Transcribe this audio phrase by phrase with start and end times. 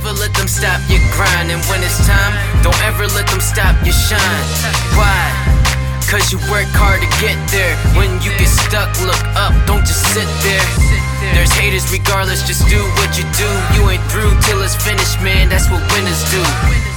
[0.00, 1.50] never let them stop your grind.
[1.50, 4.46] And when it's time, don't ever let them stop your shine.
[4.96, 5.20] Why?
[6.08, 7.76] Cause you work hard to get there.
[7.94, 10.66] When you get stuck, look up, don't just sit there.
[11.36, 13.50] There's haters regardless, just do what you do.
[13.76, 15.48] You ain't through till it's finished, man.
[15.50, 16.89] That's what winners do.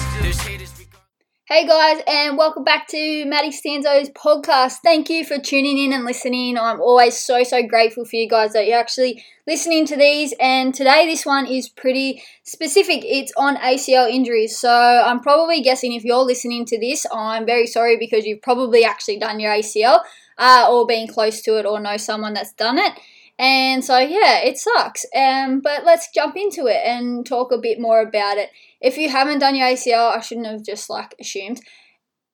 [1.53, 4.77] Hey guys, and welcome back to Maddie Stanzo's podcast.
[4.83, 6.57] Thank you for tuning in and listening.
[6.57, 10.33] I'm always so, so grateful for you guys that you're actually listening to these.
[10.39, 13.03] And today, this one is pretty specific.
[13.05, 14.57] It's on ACL injuries.
[14.57, 18.83] So I'm probably guessing if you're listening to this, I'm very sorry because you've probably
[18.83, 19.99] actually done your ACL
[20.39, 22.93] uh, or been close to it or know someone that's done it.
[23.39, 25.05] And so, yeah, it sucks.
[25.15, 28.49] Um, but let's jump into it and talk a bit more about it.
[28.79, 31.61] If you haven't done your ACL, I shouldn't have just like assumed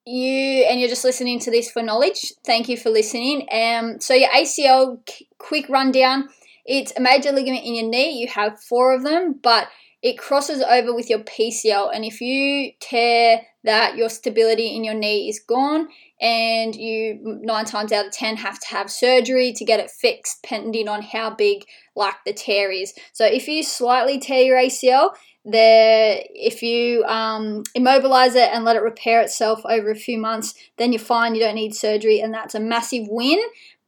[0.06, 2.32] you and you're just listening to this for knowledge.
[2.44, 3.46] Thank you for listening.
[3.52, 4.98] Um, so your ACL,
[5.38, 6.28] quick rundown.
[6.64, 8.20] It's a major ligament in your knee.
[8.20, 9.68] You have four of them, but
[10.02, 11.94] it crosses over with your PCL.
[11.94, 15.88] And if you tear that, your stability in your knee is gone,
[16.20, 20.42] and you nine times out of ten have to have surgery to get it fixed,
[20.42, 22.94] depending on how big like the tear is.
[23.12, 25.10] So if you slightly tear your ACL,
[25.44, 30.54] there if you um, immobilize it and let it repair itself over a few months
[30.76, 33.40] then you're fine you don't need surgery and that's a massive win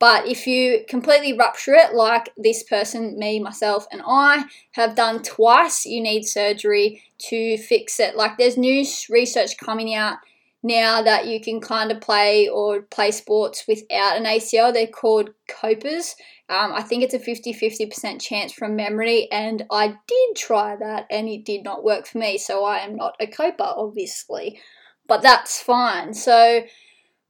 [0.02, 5.22] but if you completely rupture it like this person me myself and i have done
[5.22, 10.18] twice you need surgery to fix it like there's new research coming out
[10.62, 14.72] now that you can kind of play or play sports without an ACL.
[14.72, 16.14] They're called copers.
[16.48, 21.06] Um, I think it's a 50 50% chance from memory, and I did try that
[21.10, 24.60] and it did not work for me, so I am not a coper, obviously.
[25.08, 26.14] But that's fine.
[26.14, 26.62] So,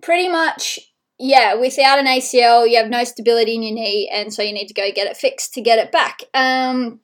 [0.02, 0.78] pretty much,
[1.24, 4.66] yeah, without an ACL, you have no stability in your knee, and so you need
[4.66, 6.24] to go get it fixed to get it back.
[6.34, 6.98] Um,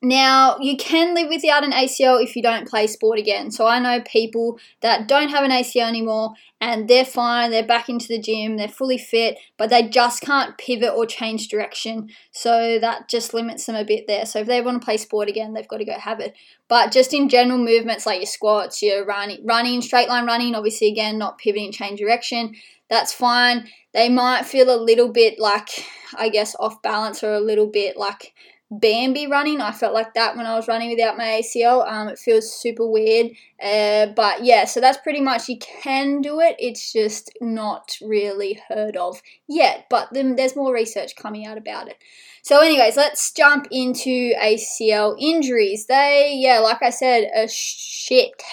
[0.00, 3.50] now, you can live without an ACL if you don't play sport again.
[3.50, 7.88] So, I know people that don't have an ACL anymore and they're fine, they're back
[7.88, 12.08] into the gym, they're fully fit, but they just can't pivot or change direction.
[12.30, 14.24] So, that just limits them a bit there.
[14.24, 16.34] So, if they want to play sport again, they've got to go have it.
[16.68, 20.88] But just in general movements like your squats, your running, running, straight line running, obviously,
[20.88, 22.54] again, not pivoting, change direction,
[22.90, 23.68] that's fine.
[23.92, 27.96] They might feel a little bit like, I guess, off balance or a little bit
[27.96, 28.34] like
[28.70, 29.60] Bambi running.
[29.60, 31.90] I felt like that when I was running without my ACL.
[31.90, 33.28] Um, it feels super weird.
[33.62, 36.56] Uh, but yeah, so that's pretty much you can do it.
[36.58, 39.86] It's just not really heard of yet.
[39.88, 41.96] But then there's more research coming out about it.
[42.42, 45.86] So, anyways, let's jump into ACL injuries.
[45.86, 48.42] They, yeah, like I said, a shit.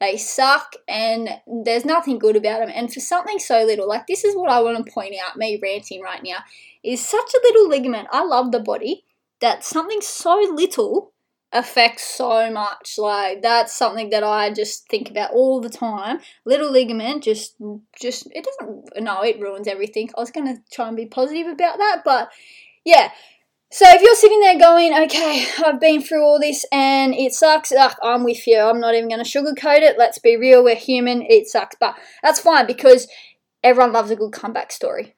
[0.00, 2.70] They suck and there's nothing good about them.
[2.74, 5.58] And for something so little, like this is what I want to point out, me
[5.62, 6.38] ranting right now,
[6.82, 8.08] is such a little ligament.
[8.10, 9.04] I love the body
[9.40, 11.12] that something so little
[11.52, 12.96] affects so much.
[12.98, 16.18] Like that's something that I just think about all the time.
[16.44, 17.56] Little ligament just
[17.98, 20.10] just it doesn't no, it ruins everything.
[20.16, 22.30] I was gonna try and be positive about that, but
[22.84, 23.10] yeah.
[23.74, 27.72] So if you're sitting there going, okay, I've been through all this and it sucks,
[27.72, 28.60] ugh, I'm with you.
[28.60, 29.98] I'm not even going to sugarcoat it.
[29.98, 31.22] Let's be real, we're human.
[31.22, 33.08] It sucks, but that's fine because
[33.64, 35.16] everyone loves a good comeback story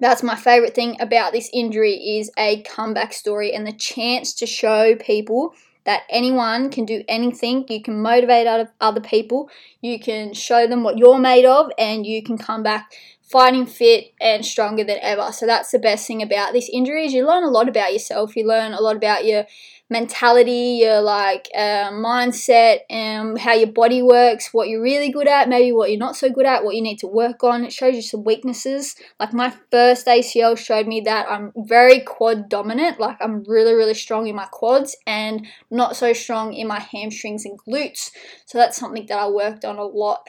[0.00, 4.46] that's my favorite thing about this injury is a comeback story and the chance to
[4.46, 5.54] show people
[5.84, 7.64] that anyone can do anything.
[7.68, 8.46] You can motivate
[8.80, 9.48] other people.
[9.80, 12.92] You can show them what you're made of, and you can come back
[13.24, 15.32] fighting fit and stronger than ever.
[15.32, 18.36] So that's the best thing about this injury is you learn a lot about yourself.
[18.36, 19.46] You learn a lot about your
[19.88, 25.48] mentality, your like uh, mindset, and how your body works, what you're really good at,
[25.48, 27.64] maybe what you're not so good at, what you need to work on.
[27.64, 28.94] It shows you some weaknesses.
[29.18, 33.00] Like my first ACL showed me that I'm very quad dominant.
[33.00, 37.46] Like I'm really, really strong in my quads and not so strong in my hamstrings
[37.46, 38.10] and glutes.
[38.44, 40.28] So that's something that I worked on a lot.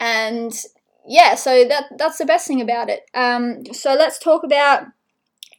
[0.00, 0.52] And
[1.06, 3.02] yeah, so that that's the best thing about it.
[3.14, 4.84] Um, so let's talk about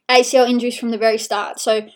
[0.10, 1.60] ACL injuries from the very start.
[1.60, 1.88] So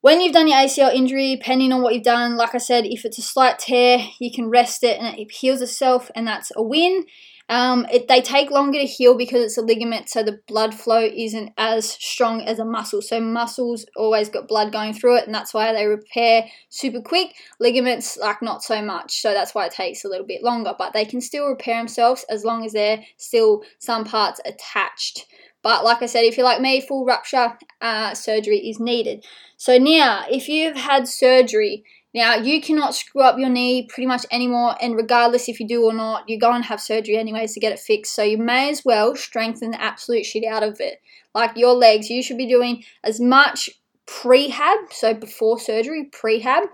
[0.00, 3.04] when you've done your ACL injury, depending on what you've done, like I said, if
[3.04, 6.62] it's a slight tear, you can rest it and it heals itself, and that's a
[6.62, 7.04] win.
[7.50, 11.00] Um, it, they take longer to heal because it's a ligament, so the blood flow
[11.00, 13.00] isn't as strong as a muscle.
[13.00, 17.34] So muscles always got blood going through it, and that's why they repair super quick.
[17.58, 20.74] Ligaments, like not so much, so that's why it takes a little bit longer.
[20.76, 25.26] But they can still repair themselves as long as they're still some parts attached.
[25.62, 29.24] But like I said, if you're like me, full rupture uh, surgery is needed.
[29.56, 34.24] So now, if you've had surgery, now you cannot screw up your knee pretty much
[34.30, 37.60] anymore, and regardless if you do or not, you go and have surgery anyways to
[37.60, 38.14] get it fixed.
[38.14, 41.00] So you may as well strengthen the absolute shit out of it.
[41.34, 43.70] Like your legs, you should be doing as much
[44.06, 46.66] prehab, so before surgery, prehab,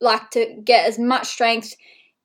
[0.00, 1.74] like to get as much strength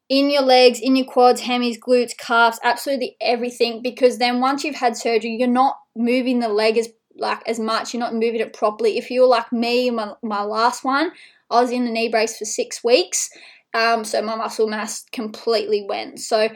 [0.07, 3.81] in your legs, in your quads, hammies, glutes, calves, absolutely everything.
[3.83, 6.89] Because then once you've had surgery, you're not moving the leg as
[7.19, 7.94] like as much.
[7.94, 8.98] You're not moving it properly.
[8.98, 11.12] If you're like me, my my last one,
[11.50, 13.30] I was in the knee brace for six weeks.
[13.74, 16.19] Um, so my muscle mass completely went.
[16.19, 16.50] So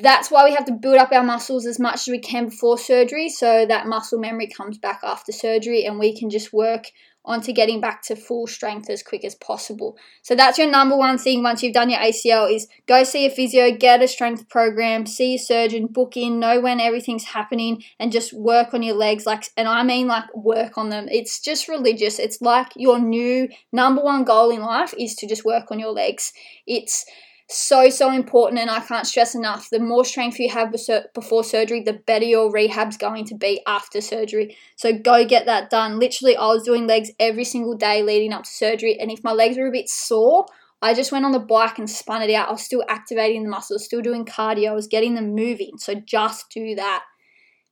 [0.00, 2.78] that's why we have to build up our muscles as much as we can before
[2.78, 6.84] surgery so that muscle memory comes back after surgery and we can just work
[7.24, 9.96] onto getting back to full strength as quick as possible.
[10.22, 13.30] So that's your number one thing once you've done your ACL is go see a
[13.30, 18.12] physio, get a strength program, see a surgeon, book in, know when everything's happening and
[18.12, 21.08] just work on your legs like and I mean like work on them.
[21.10, 22.18] It's just religious.
[22.18, 25.92] It's like your new number one goal in life is to just work on your
[25.92, 26.32] legs.
[26.66, 27.06] It's
[27.48, 30.74] so so important and i can't stress enough the more strength you have
[31.14, 34.56] before surgery the better your rehab's going to be after surgery.
[34.76, 35.98] So go get that done.
[35.98, 39.32] Literally i was doing legs every single day leading up to surgery and if my
[39.32, 40.46] legs were a bit sore
[40.80, 42.48] i just went on the bike and spun it out.
[42.48, 45.76] I was still activating the muscles still doing cardio i was getting them moving.
[45.76, 47.04] So just do that.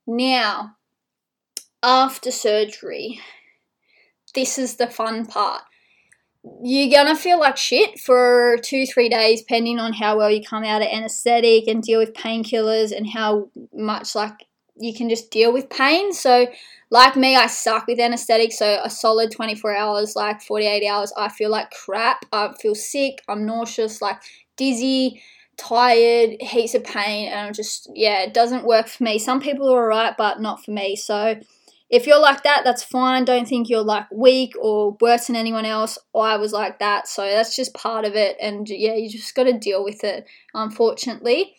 [0.07, 0.77] Now
[1.83, 3.21] after surgery
[4.35, 5.63] this is the fun part
[6.63, 10.65] you're gonna feel like shit for two, three days, depending on how well you come
[10.65, 14.35] out of anesthetic and deal with painkillers and how much like
[14.77, 16.13] you can just deal with pain.
[16.13, 16.49] So,
[16.91, 18.53] like me, I suck with anesthetic.
[18.53, 22.25] So, a solid 24 hours, like 48 hours, I feel like crap.
[22.33, 23.23] I feel sick.
[23.29, 24.21] I'm nauseous, like
[24.57, 25.23] dizzy,
[25.57, 29.19] tired, heaps of pain, and I'm just yeah, it doesn't work for me.
[29.21, 30.97] Some people are alright, but not for me.
[30.97, 31.37] So
[31.93, 33.27] if you're like that, that's fine.
[33.27, 35.99] Don't think you're like weak or worse than anyone else.
[36.15, 38.39] I was like that, so that's just part of it.
[38.41, 41.55] And yeah, you just got to deal with it, unfortunately.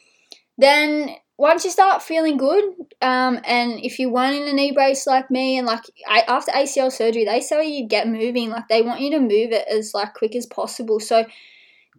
[0.57, 2.63] Then once you start feeling good,
[3.03, 6.51] um, and if you weren't in a knee brace like me, and like I, after
[6.51, 8.49] ACL surgery, they say you get moving.
[8.49, 10.99] Like they want you to move it as like quick as possible.
[10.99, 11.25] So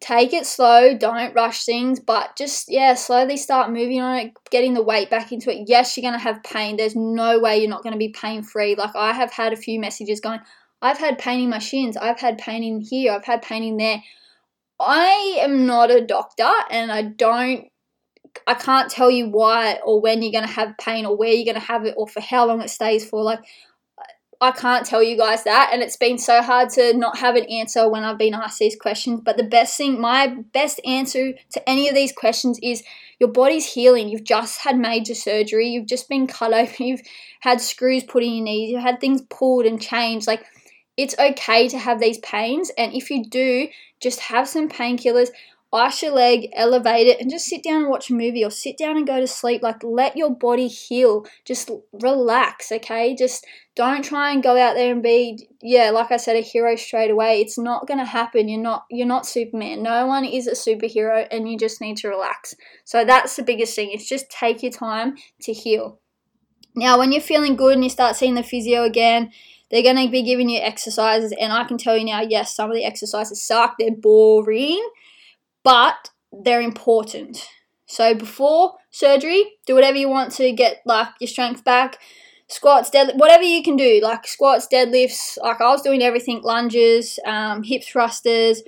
[0.00, 4.74] take it slow, don't rush things, but just, yeah, slowly start moving on it, getting
[4.74, 5.64] the weight back into it.
[5.68, 6.76] Yes, you're going to have pain.
[6.76, 8.74] There's no way you're not going to be pain free.
[8.74, 10.40] Like, I have had a few messages going,
[10.82, 13.76] I've had pain in my shins, I've had pain in here, I've had pain in
[13.76, 14.02] there.
[14.80, 17.68] I am not a doctor and I don't
[18.46, 21.44] I can't tell you why or when you're going to have pain or where you're
[21.44, 23.22] going to have it or for how long it stays for.
[23.22, 23.40] Like,
[24.44, 25.70] I can't tell you guys that.
[25.72, 28.76] And it's been so hard to not have an answer when I've been asked these
[28.76, 29.20] questions.
[29.24, 32.82] But the best thing, my best answer to any of these questions is
[33.18, 34.08] your body's healing.
[34.08, 35.68] You've just had major surgery.
[35.68, 36.86] You've just been cut open.
[36.86, 37.02] You've
[37.40, 38.70] had screws put in your knees.
[38.70, 40.26] You've had things pulled and changed.
[40.26, 40.44] Like,
[40.96, 42.70] it's okay to have these pains.
[42.78, 43.68] And if you do,
[44.00, 45.30] just have some painkillers
[45.74, 48.78] ice your leg, elevate it, and just sit down and watch a movie or sit
[48.78, 49.62] down and go to sleep.
[49.62, 51.26] Like, let your body heal.
[51.44, 53.14] Just relax, okay?
[53.14, 53.44] Just
[53.74, 57.10] don't try and go out there and be, yeah, like I said, a hero straight
[57.10, 57.40] away.
[57.40, 58.48] It's not gonna happen.
[58.48, 59.82] You're not you're not Superman.
[59.82, 62.54] No one is a superhero and you just need to relax.
[62.84, 63.90] So that's the biggest thing.
[63.90, 65.98] It's just take your time to heal.
[66.76, 69.30] Now, when you're feeling good and you start seeing the physio again,
[69.70, 72.70] they're going to be giving you exercises, and I can tell you now, yes, some
[72.70, 73.76] of the exercises suck.
[73.78, 74.84] They're boring
[75.64, 77.46] but they're important.
[77.86, 81.98] So before surgery, do whatever you want to get like your strength back.
[82.46, 85.38] Squats, dead, whatever you can do, like squats, deadlifts.
[85.42, 88.62] Like I was doing everything, lunges, um, hip thrusters,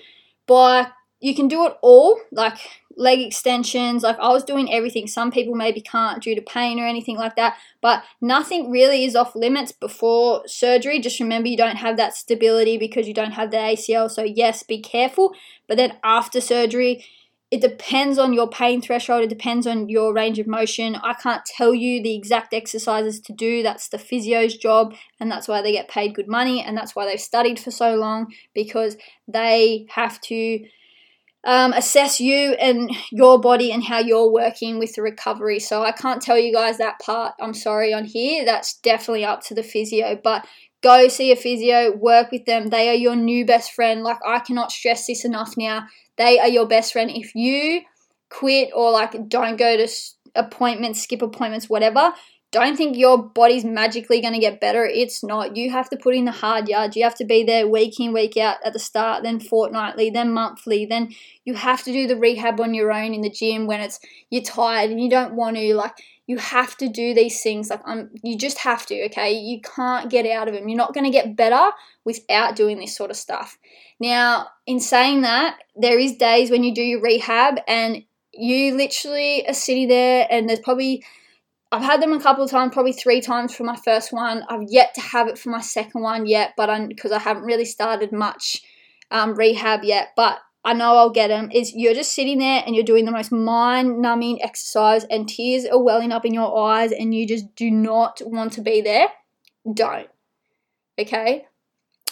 [0.46, 0.88] bike.
[1.20, 2.58] You can do it all, like
[2.96, 4.02] leg extensions.
[4.02, 5.06] Like I was doing everything.
[5.06, 9.14] Some people maybe can't due to pain or anything like that, but nothing really is
[9.14, 11.00] off limits before surgery.
[11.00, 14.10] Just remember you don't have that stability because you don't have the ACL.
[14.10, 15.34] So, yes, be careful.
[15.68, 17.04] But then after surgery,
[17.50, 20.96] it depends on your pain threshold, it depends on your range of motion.
[20.96, 23.62] I can't tell you the exact exercises to do.
[23.62, 27.06] That's the physio's job, and that's why they get paid good money, and that's why
[27.06, 28.96] they've studied for so long because
[29.28, 30.64] they have to
[31.44, 35.60] um, assess you and your body and how you're working with the recovery.
[35.60, 37.34] So I can't tell you guys that part.
[37.40, 38.44] I'm sorry on here.
[38.44, 40.18] That's definitely up to the physio.
[40.22, 40.46] But
[40.82, 42.68] go see a physio, work with them.
[42.68, 44.02] They are your new best friend.
[44.02, 45.86] Like I cannot stress this enough now.
[46.16, 47.10] They are your best friend.
[47.10, 47.82] If you
[48.28, 49.88] quit or like don't go to
[50.34, 52.12] appointments, skip appointments, whatever,
[52.52, 54.84] don't think your body's magically going to get better.
[54.84, 55.56] It's not.
[55.56, 56.96] You have to put in the hard yards.
[56.96, 60.32] You have to be there week in, week out at the start, then fortnightly, then
[60.32, 60.86] monthly.
[60.86, 61.12] Then
[61.44, 63.98] you have to do the rehab on your own in the gym when it's
[64.30, 65.74] you're tired and you don't want to.
[65.74, 65.94] Like
[66.26, 67.68] you have to do these things.
[67.68, 69.04] Like I'm, you just have to.
[69.06, 70.68] Okay, you can't get out of them.
[70.68, 71.72] You're not going to get better
[72.04, 73.58] without doing this sort of stuff.
[73.98, 79.48] Now, in saying that, there is days when you do your rehab and you literally
[79.48, 81.02] are sitting there and there's probably
[81.72, 84.44] I've had them a couple of times, probably three times for my first one.
[84.48, 87.64] I've yet to have it for my second one yet, but because I haven't really
[87.64, 88.62] started much
[89.10, 91.50] um, rehab yet, but I know I'll get them.
[91.52, 95.64] Is you're just sitting there and you're doing the most mind numbing exercise, and tears
[95.64, 99.08] are welling up in your eyes, and you just do not want to be there.
[99.72, 100.08] Don't.
[100.98, 101.46] Okay?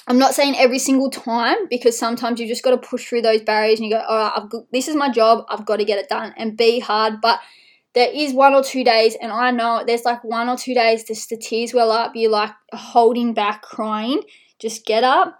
[0.06, 3.40] I'm not saying every single time because sometimes you just got to push through those
[3.40, 5.46] barriers and you go, all right, I've this is my job.
[5.49, 7.20] I've got to get it done and be hard.
[7.23, 7.40] But
[7.94, 11.04] there is one or two days, and I know there's like one or two days,
[11.04, 12.12] just the tears well up.
[12.14, 14.22] You're like holding back, crying.
[14.58, 15.38] Just get up,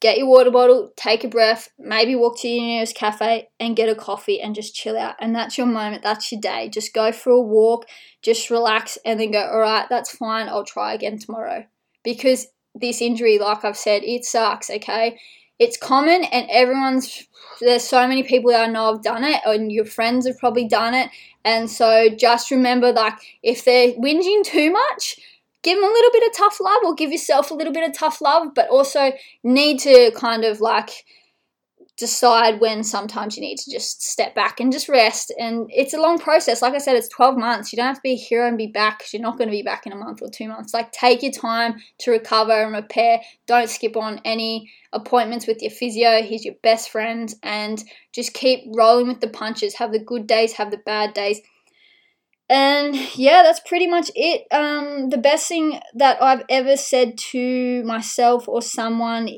[0.00, 3.88] get your water bottle, take a breath, maybe walk to your nearest cafe and get
[3.88, 5.16] a coffee and just chill out.
[5.20, 6.68] And that's your moment, that's your day.
[6.68, 7.86] Just go for a walk,
[8.22, 10.48] just relax, and then go, all right, that's fine.
[10.48, 11.66] I'll try again tomorrow.
[12.04, 15.18] Because this injury, like I've said, it sucks, okay?
[15.58, 17.26] It's common and everyone's
[17.60, 20.68] there's so many people that I know have done it and your friends have probably
[20.68, 21.10] done it.
[21.44, 25.18] And so just remember like if they're whinging too much,
[25.62, 27.96] give them a little bit of tough love or give yourself a little bit of
[27.96, 29.12] tough love, but also
[29.42, 31.04] need to kind of like
[31.98, 35.32] decide when sometimes you need to just step back and just rest.
[35.36, 36.62] And it's a long process.
[36.62, 37.72] Like I said, it's 12 months.
[37.72, 39.62] You don't have to be here and be back because you're not going to be
[39.62, 40.72] back in a month or two months.
[40.72, 43.20] Like, take your time to recover and repair.
[43.46, 46.22] Don't skip on any appointments with your physio.
[46.22, 47.34] He's your best friend.
[47.42, 47.82] And
[48.14, 49.74] just keep rolling with the punches.
[49.74, 51.40] Have the good days, have the bad days.
[52.48, 54.46] And yeah, that's pretty much it.
[54.52, 59.28] Um, the best thing that I've ever said to myself or someone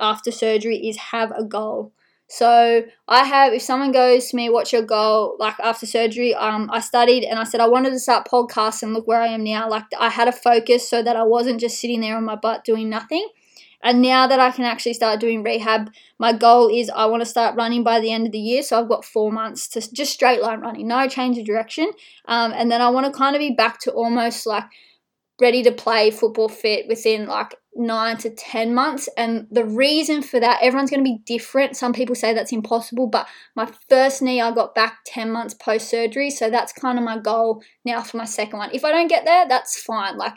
[0.00, 1.92] after surgery is have a goal.
[2.28, 5.36] So I have, if someone goes to me, what's your goal?
[5.38, 8.94] Like after surgery, um, I studied and I said I wanted to start podcasts and
[8.94, 9.68] look where I am now.
[9.68, 12.64] Like I had a focus so that I wasn't just sitting there on my butt
[12.64, 13.28] doing nothing.
[13.82, 17.26] And now that I can actually start doing rehab, my goal is I want to
[17.26, 18.62] start running by the end of the year.
[18.62, 21.90] So I've got four months to just straight line running, no change of direction.
[22.24, 24.64] Um, and then I want to kind of be back to almost like
[25.40, 29.08] ready to play football fit within like nine to 10 months.
[29.16, 31.76] And the reason for that, everyone's going to be different.
[31.76, 33.26] Some people say that's impossible, but
[33.56, 36.30] my first knee I got back 10 months post surgery.
[36.30, 38.70] So that's kind of my goal now for my second one.
[38.72, 40.16] If I don't get there, that's fine.
[40.16, 40.34] Like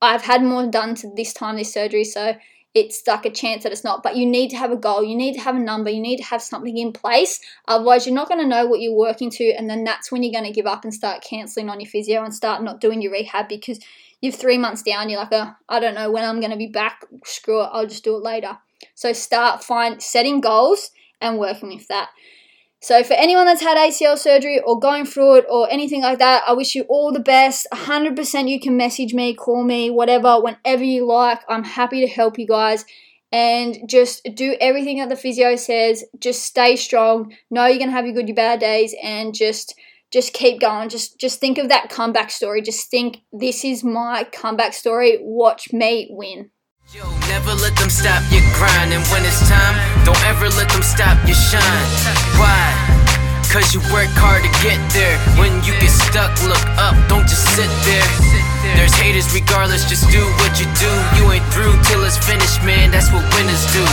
[0.00, 2.04] I've had more done to this time, this surgery.
[2.04, 2.34] So
[2.74, 4.02] it's like a chance that it's not.
[4.02, 6.16] But you need to have a goal, you need to have a number, you need
[6.16, 7.38] to have something in place.
[7.68, 9.52] Otherwise, you're not going to know what you're working to.
[9.52, 12.24] And then that's when you're going to give up and start cancelling on your physio
[12.24, 13.78] and start not doing your rehab because
[14.22, 16.68] you're three months down, you're like, oh, I don't know when I'm going to be
[16.68, 17.04] back.
[17.24, 18.56] Screw it, I'll just do it later.
[18.94, 22.10] So start find setting goals and working with that.
[22.80, 26.42] So for anyone that's had ACL surgery or going through it or anything like that,
[26.46, 27.66] I wish you all the best.
[27.72, 31.40] 100% you can message me, call me, whatever, whenever you like.
[31.48, 32.84] I'm happy to help you guys.
[33.30, 36.04] And just do everything that the physio says.
[36.18, 37.32] Just stay strong.
[37.50, 39.74] Know you're gonna have your good, your bad days, and just
[40.12, 40.88] just keep going.
[40.88, 42.60] Just just think of that comeback story.
[42.62, 45.18] Just think this is my comeback story.
[45.20, 46.50] Watch me win.
[46.92, 50.82] Yo, never let them stop your grind, and when it's time, don't ever let them
[50.82, 51.88] stop your shine.
[52.36, 52.92] Why?
[53.48, 55.16] Cause you work hard to get there.
[55.40, 58.08] When you get stuck, look up, don't just sit there.
[58.76, 60.92] There's haters regardless, just do what you do.
[61.16, 62.90] You ain't through till it's finished, man.
[62.90, 63.84] That's what winners do.